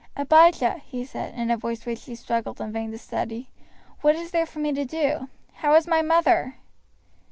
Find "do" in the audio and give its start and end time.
4.83-5.29